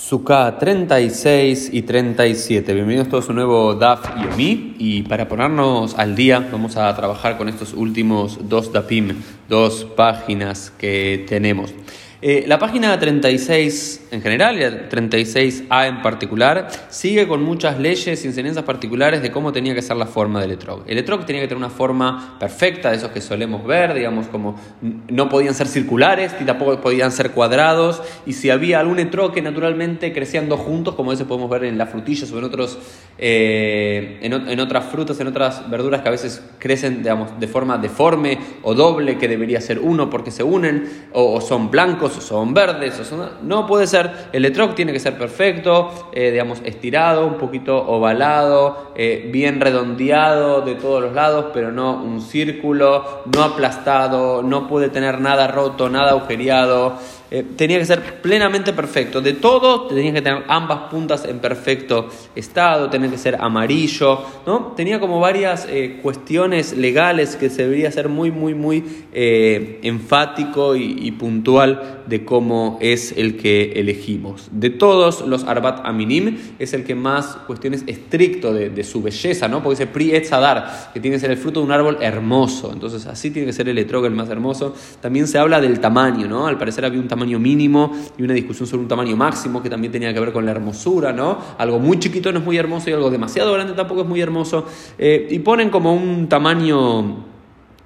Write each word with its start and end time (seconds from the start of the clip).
Sukkah 0.00 0.58
36 0.58 1.70
y 1.74 1.82
37. 1.82 2.72
Bienvenidos 2.72 3.10
todos 3.10 3.26
a 3.26 3.28
un 3.28 3.36
nuevo 3.36 3.74
DAF 3.74 4.00
Yomi. 4.16 4.74
Y 4.78 5.02
para 5.02 5.28
ponernos 5.28 5.94
al 5.94 6.16
día, 6.16 6.48
vamos 6.50 6.78
a 6.78 6.96
trabajar 6.96 7.36
con 7.36 7.50
estos 7.50 7.74
últimos 7.74 8.48
dos 8.48 8.72
DAPIM, 8.72 9.14
dos 9.50 9.84
páginas 9.96 10.72
que 10.78 11.26
tenemos. 11.28 11.74
Eh, 12.22 12.44
la 12.46 12.58
página 12.58 12.98
36 12.98 14.08
en 14.10 14.20
general 14.20 14.56
y 14.56 14.60
la 14.60 14.90
36A 14.90 15.88
en 15.88 16.02
particular 16.02 16.68
sigue 16.90 17.26
con 17.26 17.42
muchas 17.42 17.78
leyes 17.78 18.22
y 18.22 18.26
enseñanzas 18.28 18.64
particulares 18.64 19.22
de 19.22 19.30
cómo 19.30 19.52
tenía 19.54 19.74
que 19.74 19.80
ser 19.80 19.96
la 19.96 20.04
forma 20.04 20.38
del 20.42 20.50
etrog. 20.50 20.82
El 20.86 20.98
etrog 20.98 21.24
tenía 21.24 21.40
que 21.40 21.48
tener 21.48 21.56
una 21.56 21.70
forma 21.70 22.36
perfecta, 22.38 22.90
de 22.90 22.98
esos 22.98 23.10
que 23.10 23.22
solemos 23.22 23.64
ver, 23.64 23.94
digamos, 23.94 24.26
como 24.26 24.60
no 25.08 25.30
podían 25.30 25.54
ser 25.54 25.66
circulares 25.66 26.34
y 26.38 26.44
tampoco 26.44 26.78
podían 26.82 27.10
ser 27.10 27.30
cuadrados. 27.30 28.02
Y 28.26 28.34
si 28.34 28.50
había 28.50 28.80
algún 28.80 28.98
etrog 28.98 29.32
que 29.32 29.40
naturalmente 29.40 30.12
crecían 30.12 30.50
dos 30.50 30.60
juntos, 30.60 30.96
como 30.96 31.14
ese 31.14 31.24
podemos 31.24 31.48
ver 31.48 31.64
en 31.64 31.78
las 31.78 31.88
frutillas 31.88 32.30
o 32.32 32.38
en, 32.38 32.44
otros, 32.44 32.78
eh, 33.16 34.18
en, 34.20 34.60
otras 34.60 34.84
frutas, 34.84 35.18
en 35.20 35.26
otras 35.26 35.70
verduras 35.70 36.02
que 36.02 36.08
a 36.08 36.12
veces 36.12 36.42
crecen 36.58 36.98
digamos, 36.98 37.40
de 37.40 37.48
forma 37.48 37.78
deforme 37.78 38.38
o 38.62 38.74
doble, 38.74 39.16
que 39.16 39.26
debería 39.40 39.60
ser 39.62 39.78
uno 39.78 40.10
porque 40.10 40.30
se 40.30 40.42
unen, 40.42 41.08
o 41.12 41.40
son 41.40 41.70
blancos 41.70 42.18
o 42.18 42.20
son 42.20 42.52
verdes, 42.52 43.00
o 43.00 43.04
son... 43.04 43.30
no 43.42 43.66
puede 43.66 43.86
ser, 43.86 44.28
el 44.34 44.44
etrog 44.44 44.74
tiene 44.74 44.92
que 44.92 45.00
ser 45.00 45.16
perfecto, 45.16 46.10
eh, 46.12 46.30
digamos, 46.30 46.60
estirado, 46.62 47.26
un 47.26 47.38
poquito 47.38 47.78
ovalado, 47.78 48.92
eh, 48.96 49.30
bien 49.32 49.58
redondeado 49.58 50.60
de 50.60 50.74
todos 50.74 51.02
los 51.02 51.14
lados, 51.14 51.46
pero 51.54 51.72
no 51.72 51.94
un 52.02 52.20
círculo, 52.20 53.22
no 53.34 53.42
aplastado, 53.42 54.42
no 54.42 54.68
puede 54.68 54.90
tener 54.90 55.22
nada 55.22 55.46
roto, 55.48 55.88
nada 55.88 56.10
agujereado. 56.10 56.98
Eh, 57.32 57.44
tenía 57.56 57.78
que 57.78 57.86
ser 57.86 58.20
plenamente 58.20 58.72
perfecto. 58.72 59.20
De 59.20 59.34
todo, 59.34 59.86
tenía 59.86 60.12
que 60.12 60.20
tener 60.20 60.42
ambas 60.48 60.90
puntas 60.90 61.24
en 61.24 61.38
perfecto 61.38 62.08
estado, 62.34 62.90
tenía 62.90 63.08
que 63.08 63.18
ser 63.18 63.36
amarillo, 63.36 64.20
¿no? 64.46 64.72
Tenía 64.76 64.98
como 64.98 65.20
varias 65.20 65.66
eh, 65.70 66.00
cuestiones 66.02 66.76
legales 66.76 67.36
que 67.36 67.48
se 67.48 67.62
debería 67.62 67.92
ser 67.92 68.08
muy, 68.08 68.32
muy, 68.32 68.54
muy 68.54 68.84
eh, 69.12 69.78
enfático 69.82 70.74
y, 70.74 71.10
puntual 71.12 72.02
de 72.06 72.24
cómo 72.24 72.78
es 72.80 73.12
el 73.16 73.36
que 73.36 73.72
elegimos. 73.76 74.48
De 74.52 74.70
todos 74.70 75.26
los 75.26 75.44
Arbat 75.44 75.80
Aminim, 75.84 76.38
es 76.58 76.72
el 76.72 76.84
que 76.84 76.94
más 76.94 77.36
cuestiones 77.46 77.84
estricto 77.86 78.54
de, 78.54 78.84
su 78.84 79.02
belleza, 79.02 79.48
¿no? 79.48 79.62
Porque 79.62 79.80
dice 79.80 79.86
Pri 79.92 80.14
Etzadar, 80.14 80.90
que 80.94 81.00
tiene 81.00 81.16
que 81.16 81.20
ser 81.20 81.30
el 81.30 81.36
fruto 81.36 81.60
de 81.60 81.66
un 81.66 81.72
árbol 81.72 81.98
hermoso. 82.00 82.72
Entonces, 82.72 83.06
así 83.06 83.30
tiene 83.30 83.46
que 83.46 83.52
ser 83.52 83.68
el 83.68 83.76
etrog 83.76 84.06
el 84.06 84.14
más 84.14 84.30
hermoso. 84.30 84.74
También 85.00 85.26
se 85.26 85.38
habla 85.38 85.60
del 85.60 85.78
tamaño, 85.80 86.26
¿no? 86.26 86.46
Al 86.46 86.56
parecer 86.56 86.84
había 86.84 87.00
un 87.00 87.08
tamaño 87.08 87.19
tamaño 87.20 87.38
mínimo 87.38 87.92
y 88.16 88.22
una 88.22 88.32
discusión 88.32 88.66
sobre 88.66 88.82
un 88.82 88.88
tamaño 88.88 89.14
máximo 89.14 89.62
que 89.62 89.68
también 89.68 89.92
tenía 89.92 90.14
que 90.14 90.20
ver 90.20 90.32
con 90.32 90.46
la 90.46 90.52
hermosura, 90.52 91.12
¿no? 91.12 91.38
Algo 91.58 91.78
muy 91.78 91.98
chiquito 91.98 92.32
no 92.32 92.38
es 92.38 92.44
muy 92.44 92.56
hermoso 92.56 92.88
y 92.88 92.94
algo 92.94 93.10
demasiado 93.10 93.52
grande 93.52 93.74
tampoco 93.74 94.02
es 94.02 94.06
muy 94.06 94.20
hermoso. 94.20 94.64
Eh, 94.98 95.28
y 95.30 95.38
ponen 95.40 95.68
como 95.68 95.94
un 95.94 96.28
tamaño 96.28 97.30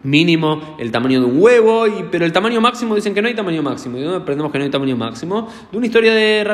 mínimo 0.05 0.77
el 0.79 0.93
tamaño 0.93 1.21
de 1.21 1.27
un 1.27 1.43
huevo, 1.43 1.87
y, 1.87 2.05
pero 2.11 2.25
el 2.25 2.33
tamaño 2.33 2.61
máximo 2.61 2.95
dicen 2.95 3.15
que 3.15 3.23
no 3.23 3.29
hay 3.29 3.35
tamaño 3.35 3.63
máximo. 3.63 3.99
¿Y 3.99 4.07
aprendemos 4.07 4.53
que 4.53 4.59
no 4.59 4.65
hay 4.65 4.71
tamaño 4.71 4.97
máximo? 4.97 5.49
De 5.73 5.77
una 5.77 5.87
historia 5.87 6.15
de 6.15 6.45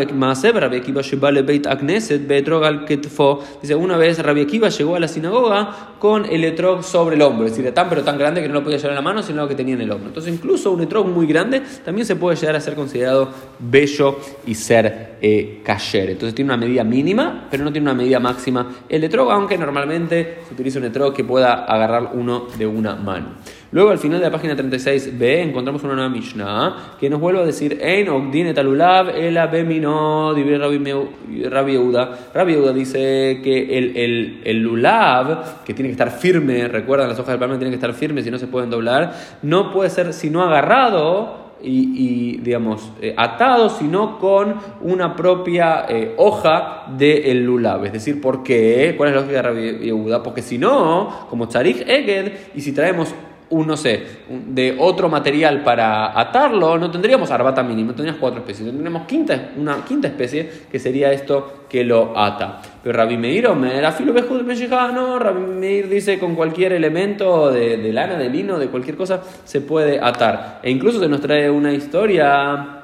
Akiva 0.00 0.34
Rabbi 0.60 0.76
Akiva 0.76 1.02
Beit 1.42 1.66
Agneset 1.66 2.48
al 2.64 2.84
Ketfo. 2.84 3.42
Dice, 3.60 3.74
una 3.74 3.96
vez 3.96 4.18
Rabbi 4.18 4.42
Akiva 4.42 4.68
llegó 4.68 4.96
a 4.96 5.00
la 5.00 5.08
sinagoga 5.08 5.96
con 5.98 6.24
el 6.24 6.44
etrog 6.44 6.82
sobre 6.82 7.16
el 7.16 7.22
hombro, 7.22 7.46
es 7.46 7.56
decir, 7.56 7.72
tan 7.74 7.88
pero 7.88 8.02
tan 8.02 8.18
grande 8.18 8.40
que 8.40 8.48
no 8.48 8.54
lo 8.54 8.64
podía 8.64 8.78
llevar 8.78 8.92
en 8.92 8.96
la 8.96 9.02
mano, 9.02 9.22
sino 9.22 9.46
que 9.46 9.54
tenía 9.54 9.74
en 9.74 9.82
el 9.82 9.90
hombro. 9.90 10.08
Entonces, 10.08 10.32
incluso 10.32 10.70
un 10.70 10.80
etrog 10.82 11.06
muy 11.06 11.26
grande 11.26 11.62
también 11.84 12.06
se 12.06 12.16
puede 12.16 12.36
llegar 12.36 12.56
a 12.56 12.60
ser 12.60 12.74
considerado 12.74 13.30
bello 13.58 14.18
y 14.46 14.54
ser 14.54 15.18
eh, 15.20 15.62
Entonces, 15.64 16.34
tiene 16.34 16.52
una 16.52 16.56
medida 16.56 16.84
mínima, 16.84 17.46
pero 17.50 17.64
no 17.64 17.72
tiene 17.72 17.90
una 17.90 17.94
medida 17.94 18.20
máxima 18.20 18.70
el 18.88 19.04
etrog, 19.04 19.30
aunque 19.30 19.58
normalmente 19.58 20.38
se 20.46 20.54
utiliza 20.54 20.78
un 20.78 20.86
etrog 20.86 21.14
que 21.14 21.24
pueda 21.24 21.64
agarrar 21.64 22.10
uno 22.14 22.46
de 22.56 22.66
una 22.66 22.96
mano. 22.96 23.34
Luego, 23.72 23.90
al 23.90 23.98
final 23.98 24.18
de 24.18 24.26
la 24.26 24.32
página 24.32 24.56
36b, 24.56 25.22
encontramos 25.22 25.84
una 25.84 25.94
nueva 25.94 26.08
Mishnah 26.08 26.96
que 26.98 27.08
nos 27.08 27.20
vuelve 27.20 27.40
a 27.40 27.44
decir: 27.44 27.78
Ein 27.80 28.08
Ogdin 28.08 28.48
et 28.48 28.58
el 28.58 29.36
abemino, 29.36 30.34
Rabbi 30.34 31.72
Yehuda. 31.72 32.30
Rabbi 32.34 32.52
Yehuda 32.54 32.72
dice 32.72 33.40
que 33.44 33.78
el, 33.78 33.96
el, 33.96 34.40
el, 34.42 34.58
lulav, 34.58 35.62
que 35.64 35.72
tiene 35.72 35.88
que 35.88 35.92
estar 35.92 36.10
firme, 36.10 36.66
recuerdan, 36.66 37.08
las 37.08 37.18
hojas 37.20 37.28
del 37.34 37.38
palma 37.38 37.58
tienen 37.58 37.70
que 37.70 37.76
estar 37.76 37.94
firmes 37.94 38.26
y 38.26 38.32
no 38.32 38.38
se 38.38 38.48
pueden 38.48 38.70
doblar, 38.70 39.14
no 39.42 39.70
puede 39.70 39.88
ser 39.90 40.12
sino 40.12 40.42
agarrado. 40.42 41.38
Y, 41.62 42.38
digamos, 42.38 42.90
eh, 43.02 43.12
atado, 43.18 43.68
sino 43.68 44.18
con 44.18 44.54
una 44.80 45.14
propia 45.14 45.84
eh, 45.90 46.14
hoja 46.16 46.86
del 46.96 47.44
lulav. 47.44 47.84
Es 47.84 47.92
decir, 47.92 48.18
¿por 48.18 48.42
qué? 48.42 48.94
¿Cuál 48.96 49.10
es 49.10 49.14
la 49.14 49.20
lógica 49.20 49.42
de 49.42 49.42
Rabbi 49.42 49.84
Yehuda? 49.84 50.22
Porque 50.22 50.40
si 50.40 50.56
no, 50.56 51.26
como 51.28 51.48
Tzarik 51.48 51.86
Eged, 51.86 52.32
y 52.54 52.62
si 52.62 52.72
traemos 52.72 53.14
un, 53.50 53.66
no 53.66 53.76
sé, 53.76 54.02
de 54.28 54.76
otro 54.78 55.08
material 55.08 55.62
para 55.62 56.18
atarlo, 56.18 56.78
no 56.78 56.90
tendríamos 56.90 57.30
arbata 57.30 57.62
mínimo, 57.62 57.92
tendríamos 57.92 58.20
cuatro 58.20 58.40
especies, 58.40 58.68
tendríamos 58.68 59.06
quinta, 59.06 59.50
una 59.56 59.84
quinta 59.84 60.08
especie 60.08 60.48
que 60.70 60.78
sería 60.78 61.12
esto 61.12 61.66
que 61.68 61.84
lo 61.84 62.16
ata. 62.16 62.62
Pero 62.82 62.96
Rabbi 62.96 63.16
Meir, 63.16 63.48
era 63.74 63.92
filo 63.92 64.12
no, 64.12 65.18
Rabbi 65.18 65.40
Meir 65.40 65.88
dice 65.88 66.18
con 66.18 66.34
cualquier 66.34 66.72
elemento 66.72 67.50
de, 67.50 67.92
lana, 67.92 68.16
de 68.16 68.28
lino, 68.30 68.58
de 68.58 68.68
cualquier 68.68 68.96
cosa, 68.96 69.20
se 69.44 69.60
puede 69.60 70.00
atar. 70.00 70.60
E 70.62 70.70
incluso 70.70 71.00
se 71.00 71.08
nos 71.08 71.20
trae 71.20 71.50
una 71.50 71.72
historia 71.72 72.78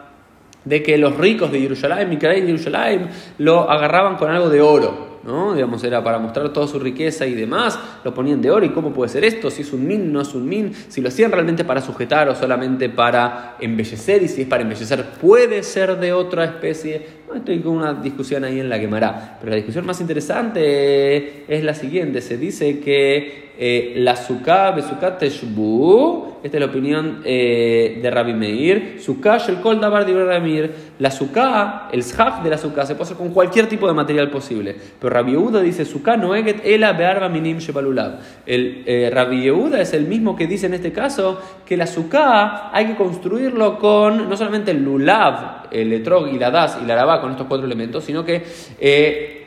de 0.65 0.83
que 0.83 0.98
los 0.98 1.16
ricos 1.16 1.53
de 1.53 1.60
Jerusalén, 1.60 2.09
Mikhail 2.09 2.41
de 2.41 2.59
Jerusalén, 2.59 3.09
lo 3.38 3.71
agarraban 3.71 4.16
con 4.16 4.31
algo 4.31 4.50
de 4.50 4.60
oro. 4.60 5.06
¿No? 5.27 5.55
Digamos, 5.55 5.83
era 5.85 6.03
para 6.03 6.19
mostrar 6.19 6.53
toda 6.53 6.67
su 6.67 6.79
riqueza 6.79 7.27
y 7.27 7.35
demás, 7.35 7.79
lo 8.05 8.15
ponían 8.15 8.41
de 8.41 8.51
oro, 8.51 8.65
¿y 8.65 8.71
cómo 8.71 8.93
puede 8.93 9.11
ser 9.11 9.25
esto? 9.25 9.51
Si 9.51 9.63
es 9.63 9.73
un 9.73 9.87
min, 9.87 10.13
no 10.13 10.21
es 10.21 10.35
un 10.35 10.49
min, 10.49 10.73
si 10.89 11.01
lo 11.01 11.09
hacían 11.09 11.33
realmente 11.33 11.65
para 11.65 11.81
sujetar 11.81 12.29
o 12.29 12.35
solamente 12.35 12.89
para 12.89 13.57
embellecer, 13.61 14.23
y 14.23 14.29
si 14.29 14.43
es 14.43 14.49
para 14.49 14.63
embellecer, 14.63 15.05
puede 15.21 15.63
ser 15.63 15.99
de 15.99 16.13
otra 16.13 16.45
especie. 16.45 17.26
Estoy 17.39 17.61
con 17.61 17.75
una 17.75 17.95
discusión 17.95 18.45
ahí 18.45 18.61
en 18.61 18.69
la 18.69 18.79
quemará, 18.79 19.37
pero 19.39 19.51
la 19.51 19.57
discusión 19.57 19.87
más 19.87 20.01
interesante 20.01 21.45
es 21.49 21.65
la 21.65 21.75
siguiente, 21.75 22.21
se 22.21 22.37
dice 22.37 22.81
que 22.81 23.47
eh, 23.59 23.95
la 23.97 24.17
sukkah, 24.17 24.73
besukkah 24.73 25.17
teshbu, 25.17 26.37
esta 26.43 26.59
es 26.59 26.61
la 26.61 26.67
opinión 26.67 27.23
eh, 27.25 27.99
de 28.03 28.11
Rabbi 28.11 28.35
Meir, 28.35 28.99
sukkah 29.01 29.39
el 29.49 29.61
kol 29.63 29.81
dabar 29.81 30.05
de 30.05 30.13
Rabbi 30.13 30.45
Meir, 30.45 30.71
la 30.99 31.11
sukkah, 31.11 31.89
el 31.91 32.03
shaf 32.03 32.43
de 32.45 32.51
la 32.51 32.59
sukkah 32.59 32.85
se 32.85 32.95
puede 32.95 33.05
hacer 33.05 33.17
con 33.17 33.31
cualquier 33.31 33.67
tipo 33.67 33.89
de 33.89 33.95
material 33.95 34.31
posible, 34.31 34.77
pero 35.01 35.15
Rabbi 35.15 35.33
Yehuda 35.33 35.63
dice 35.63 35.87
sukkah 35.87 36.19
no 36.19 36.35
eget 36.35 36.61
ela 36.65 36.93
bearba 36.93 37.31
minim 37.31 37.59
shebalulav. 37.59 38.21
El 38.45 38.83
eh, 38.85 39.11
Rabbi 39.11 39.45
Yehuda 39.45 39.81
es 39.81 39.95
el 39.95 40.05
mismo 40.05 40.37
que 40.37 40.47
dice 40.47 40.67
en 40.67 40.75
este 40.75 40.93
caso 40.93 41.41
que 41.65 41.79
la 41.79 41.87
sukkah 41.87 42.71
hay 42.75 42.89
que 42.89 42.97
construirlo 42.97 43.79
con 43.79 44.29
no 44.29 44.37
solamente 44.37 44.73
el 44.73 44.85
lulav, 44.85 45.67
el 45.71 45.93
etrog 45.95 46.29
y 46.29 46.39
la 46.39 46.51
das 46.51 46.79
y 46.83 46.87
la 46.87 46.93
arabá 46.93 47.23
con 47.27 47.33
estos 47.33 47.47
cuatro 47.47 47.67
elementos, 47.67 48.05
sino 48.05 48.25
que 48.25 49.47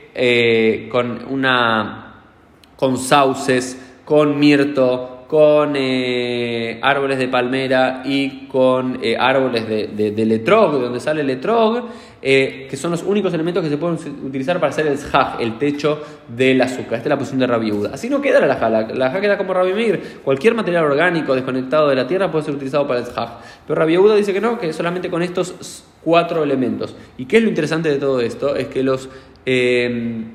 con 0.92 1.26
una 1.30 2.06
con 2.76 2.98
sauces 2.98 3.90
con 4.10 4.40
mirto, 4.40 5.26
con 5.28 5.76
eh, 5.76 6.80
árboles 6.82 7.20
de 7.20 7.28
palmera 7.28 8.02
y 8.04 8.48
con 8.48 8.98
eh, 9.04 9.16
árboles 9.16 9.70
de, 9.70 9.88
de, 9.88 10.10
de, 10.10 10.26
letrog, 10.26 10.74
de 10.74 10.80
donde 10.80 11.00
sale 11.00 11.22
el 11.22 11.28
letrog, 11.28 11.84
eh, 12.24 12.66
que 12.68 12.76
son 12.76 12.90
los 12.90 13.04
únicos 13.04 13.32
elementos 13.36 13.64
que 13.64 13.70
se 13.70 13.78
pueden 13.78 14.00
utilizar 14.26 14.60
para 14.60 14.72
hacer 14.72 14.88
el 14.88 14.98
shaj, 14.98 15.40
el 15.40 15.60
techo 15.60 16.02
del 16.28 16.60
azúcar. 16.60 16.96
Esta 16.96 17.04
es 17.04 17.10
la 17.10 17.18
posición 17.20 17.42
de 17.42 17.46
Rabbi 17.46 17.72
Así 17.94 18.10
no 18.10 18.20
queda 18.20 18.44
la 18.44 18.56
jaj, 18.56 18.96
la, 18.96 19.12
jaj 19.12 19.22
queda 19.22 19.38
como 19.38 19.54
Rabbi 19.54 19.74
Meir. 19.74 20.22
Cualquier 20.24 20.56
material 20.56 20.86
orgánico 20.86 21.36
desconectado 21.36 21.88
de 21.90 21.98
la 21.98 22.08
tierra 22.08 22.32
puede 22.32 22.46
ser 22.46 22.56
utilizado 22.56 22.88
para 22.88 23.02
el 23.02 23.06
shaj. 23.06 23.30
Pero 23.68 23.80
Rabbi 23.80 23.96
dice 24.18 24.34
que 24.34 24.42
no, 24.42 24.58
que 24.58 24.74
solamente 24.74 25.12
con 25.12 25.22
estos 25.22 25.84
cuatro 26.04 26.44
elementos. 26.44 26.96
¿Y 27.18 27.26
qué 27.26 27.38
es 27.38 27.44
lo 27.44 27.50
interesante 27.50 27.90
de 27.90 27.98
todo 27.98 28.22
esto? 28.22 28.56
Es 28.56 28.68
que 28.68 28.84
los 28.84 29.10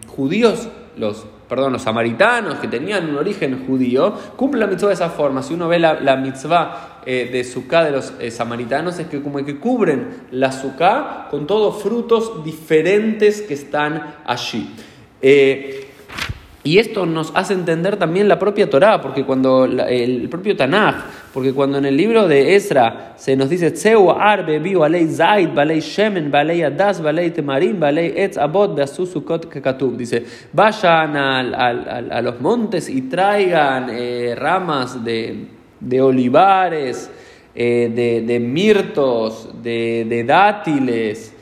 judíos, 0.09 0.69
los 0.97 1.27
perdón, 1.49 1.73
los 1.73 1.83
samaritanos 1.83 2.57
que 2.57 2.69
tenían 2.69 3.09
un 3.11 3.17
origen 3.17 3.67
judío, 3.67 4.15
cumplen 4.37 4.61
la 4.61 4.67
mitzvah 4.67 4.89
de 4.89 4.95
esa 4.95 5.11
forma. 5.11 5.43
Si 5.43 5.55
uno 5.55 5.69
ve 5.69 5.79
la, 5.79 6.17
mitzvah 6.17 7.01
eh, 7.05 7.29
de 7.31 7.45
Sukkah 7.45 7.85
de 7.85 7.91
los 7.91 8.15
eh, 8.19 8.31
samaritanos, 8.31 8.99
es 8.99 9.07
que 9.07 9.23
como 9.23 9.45
que 9.45 9.59
cubren 9.59 10.23
la 10.31 10.53
Sukkah 10.53 11.29
con 11.31 11.47
todos 11.47 11.83
frutos 11.83 12.43
diferentes 12.45 13.43
que 13.43 13.55
están 13.55 14.17
allí. 14.25 14.71
Eh, 15.21 15.84
y 16.67 16.79
esto 16.79 17.05
nos 17.05 17.31
hace 17.35 17.53
entender 17.53 17.99
también 17.99 18.27
la 18.27 18.39
propia 18.39 18.71
Torá, 18.71 19.03
porque 19.03 19.23
cuando 19.25 19.67
el 19.67 20.31
propio 20.31 20.57
Tanaj, 20.57 20.95
porque 21.35 21.53
cuando 21.53 21.77
en 21.77 21.85
el 21.85 21.95
libro 21.95 22.27
de 22.27 22.57
Ezra 22.57 23.13
se 23.19 23.37
nos 23.37 23.51
dice 23.51 23.71
Tseu 23.71 24.11
arbe 24.11 24.59
bio 24.61 24.83
alei 24.83 25.07
zaid, 25.07 25.51
balei 25.55 25.81
shemen, 25.81 26.31
balei 26.31 26.63
adas, 26.63 27.03
balei 27.03 27.31
temarim, 27.33 27.79
balei 27.79 28.15
etz 28.17 28.39
abot, 28.39 28.75
beasusukot 28.75 29.51
kekatub. 29.51 29.95
Dice, 29.95 30.25
vayan 30.55 31.15
a, 31.19 32.23
los 32.23 32.41
montes 32.41 32.89
y 32.89 33.03
traigan 33.03 33.91
eh, 33.91 34.35
ramas 34.35 35.05
de, 35.05 36.01
olivares, 36.01 37.11
eh, 37.55 38.23
de, 38.27 38.41
mirtos, 38.41 39.51
de 39.63 40.25
dátiles, 40.27 41.34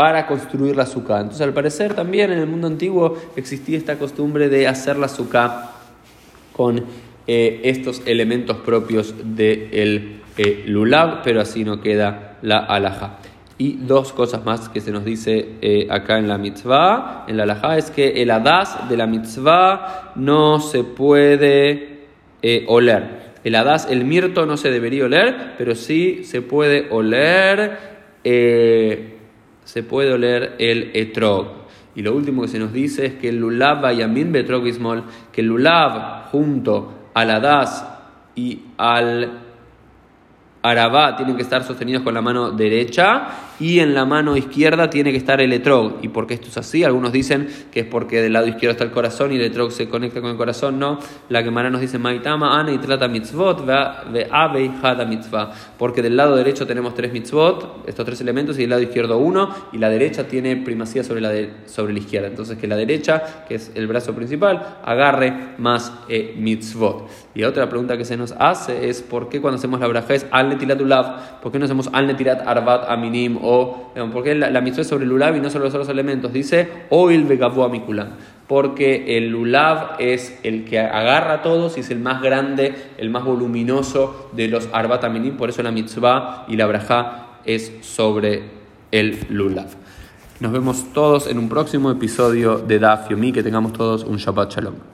para 0.00 0.26
construir 0.26 0.76
la 0.76 0.84
azúcar. 0.84 1.20
Entonces, 1.20 1.42
al 1.42 1.52
parecer, 1.52 1.92
también 1.92 2.32
en 2.32 2.38
el 2.38 2.46
mundo 2.46 2.66
antiguo 2.66 3.18
existía 3.36 3.76
esta 3.76 3.98
costumbre 3.98 4.48
de 4.48 4.66
hacer 4.66 4.96
la 4.96 5.04
azúcar 5.04 5.72
con 6.54 6.86
eh, 7.26 7.60
estos 7.64 8.00
elementos 8.06 8.56
propios 8.56 9.14
del 9.22 10.22
eh, 10.38 10.64
lulav, 10.66 11.20
pero 11.22 11.42
así 11.42 11.64
no 11.64 11.82
queda 11.82 12.38
la 12.40 12.60
alhaja. 12.60 13.18
Y 13.58 13.74
dos 13.74 14.14
cosas 14.14 14.42
más 14.42 14.70
que 14.70 14.80
se 14.80 14.90
nos 14.90 15.04
dice 15.04 15.56
eh, 15.60 15.86
acá 15.90 16.16
en 16.16 16.28
la 16.28 16.38
mitzvah, 16.38 17.26
en 17.28 17.36
la 17.36 17.42
alhaja, 17.42 17.76
es 17.76 17.90
que 17.90 18.22
el 18.22 18.30
hadas 18.30 18.88
de 18.88 18.96
la 18.96 19.06
mitzvah 19.06 20.12
no 20.14 20.60
se 20.60 20.82
puede 20.82 22.06
oler. 22.68 23.34
El 23.44 23.54
hadas, 23.54 23.86
el 23.90 24.06
mirto 24.06 24.46
no 24.46 24.56
se 24.56 24.70
debería 24.70 25.04
oler, 25.04 25.56
pero 25.58 25.74
sí 25.74 26.24
se 26.24 26.40
puede 26.40 26.86
oler, 26.88 27.90
se 29.70 29.84
puede 29.84 30.12
oler 30.12 30.56
el 30.58 30.90
etrog. 30.94 31.46
Y 31.94 32.02
lo 32.02 32.12
último 32.12 32.42
que 32.42 32.48
se 32.48 32.58
nos 32.58 32.72
dice 32.72 33.06
es 33.06 33.14
que 33.14 33.28
el 33.28 33.36
lulav 33.36 33.82
vayamin 33.82 34.32
betrog 34.32 34.64
que 35.30 35.40
el 35.42 35.46
lulav 35.46 36.28
junto 36.32 36.92
al 37.14 37.30
hadas 37.30 37.86
y 38.34 38.62
al 38.76 39.30
Arabá 40.62 41.14
tienen 41.14 41.36
que 41.36 41.42
estar 41.42 41.62
sostenidos 41.62 42.02
con 42.02 42.14
la 42.14 42.20
mano 42.20 42.50
derecha 42.50 43.28
y 43.60 43.80
en 43.80 43.94
la 43.94 44.06
mano 44.06 44.36
izquierda 44.36 44.88
tiene 44.88 45.12
que 45.12 45.18
estar 45.18 45.40
el 45.40 45.52
etrog. 45.52 45.98
¿Y 46.02 46.08
por 46.08 46.26
qué 46.26 46.34
esto 46.34 46.48
es 46.48 46.56
así? 46.56 46.82
Algunos 46.82 47.12
dicen 47.12 47.48
que 47.70 47.80
es 47.80 47.86
porque 47.86 48.22
del 48.22 48.32
lado 48.32 48.46
izquierdo 48.46 48.72
está 48.72 48.84
el 48.84 48.90
corazón 48.90 49.32
y 49.32 49.36
el 49.36 49.42
etrog 49.42 49.70
se 49.70 49.88
conecta 49.88 50.22
con 50.22 50.30
el 50.30 50.36
corazón. 50.38 50.78
No, 50.78 50.98
la 51.28 51.42
Gemara 51.42 51.68
nos 51.68 51.82
dice 51.82 51.98
Maitama, 51.98 52.58
Ana 52.58 52.72
y 52.72 52.78
trata 52.78 53.06
mitzvot, 53.06 53.66
ve 53.66 54.26
ave 54.30 54.70
hada 54.82 55.04
mitzvah. 55.04 55.52
Porque 55.78 56.00
del 56.00 56.16
lado 56.16 56.36
derecho 56.36 56.66
tenemos 56.66 56.94
tres 56.94 57.12
mitzvot, 57.12 57.84
estos 57.86 58.06
tres 58.06 58.20
elementos, 58.22 58.56
y 58.56 58.62
del 58.62 58.70
lado 58.70 58.82
izquierdo 58.82 59.18
uno, 59.18 59.54
y 59.72 59.78
la 59.78 59.90
derecha 59.90 60.26
tiene 60.26 60.56
primacía 60.56 61.04
sobre 61.04 61.20
la, 61.20 61.30
sobre 61.66 61.92
la 61.92 61.98
izquierda. 61.98 62.28
Entonces 62.28 62.56
que 62.56 62.66
la 62.66 62.76
derecha, 62.76 63.44
que 63.46 63.56
es 63.56 63.72
el 63.74 63.86
brazo 63.86 64.14
principal, 64.14 64.78
agarre 64.84 65.54
más 65.58 65.92
eh, 66.08 66.34
mitzvot. 66.38 67.08
Y 67.34 67.44
otra 67.44 67.68
pregunta 67.68 67.98
que 67.98 68.06
se 68.06 68.16
nos 68.16 68.32
hace 68.32 68.88
es 68.88 69.02
¿por 69.02 69.28
qué 69.28 69.40
cuando 69.40 69.58
hacemos 69.58 69.80
la 69.80 69.86
braja 69.86 70.14
es 70.14 70.26
al 70.30 70.48
netilat 70.48 70.80
ulav? 70.80 71.40
¿Por 71.40 71.52
qué 71.52 71.58
no 71.58 71.66
hacemos 71.66 71.90
al 71.92 72.06
netilat 72.06 72.46
arbat 72.46 72.88
aminim? 72.88 73.38
O 73.42 73.49
¿por 74.12 74.22
qué 74.22 74.34
la, 74.34 74.60
mitzvah 74.60 74.82
es 74.82 74.88
sobre 74.88 75.04
el 75.04 75.12
ulav 75.12 75.36
y 75.36 75.40
no 75.40 75.50
sobre 75.50 75.64
los 75.64 75.74
otros 75.74 75.88
elementos? 75.88 76.32
Dice 76.32 76.68
oil 76.90 77.24
vegavu 77.24 77.62
amikulam. 77.62 78.08
Porque 78.46 79.16
el 79.16 79.34
ulav 79.34 79.96
es 80.00 80.38
el 80.42 80.64
que 80.64 80.80
agarra 80.80 81.34
a 81.34 81.42
todos 81.42 81.76
y 81.76 81.80
es 81.80 81.90
el 81.90 82.00
más 82.00 82.20
grande, 82.20 82.74
el 82.98 83.10
más 83.10 83.24
voluminoso 83.24 84.30
de 84.32 84.48
los 84.48 84.68
arbat 84.72 85.04
aminim. 85.04 85.36
Por 85.36 85.50
eso 85.50 85.62
la 85.62 85.70
mitzvah 85.70 86.46
y 86.48 86.56
la 86.56 86.66
braja 86.66 87.38
es 87.44 87.72
sobre 87.82 88.42
el 88.90 89.18
lulav. 89.28 89.68
Nos 90.40 90.52
vemos 90.52 90.92
todos 90.92 91.26
en 91.26 91.38
un 91.38 91.48
próximo 91.48 91.90
episodio 91.90 92.58
de 92.58 92.78
Daf 92.78 93.10
Yomi. 93.10 93.30
Que 93.32 93.42
tengamos 93.42 93.72
todos 93.72 94.04
un 94.04 94.16
Shabbat 94.16 94.54
Shalom. 94.54 94.90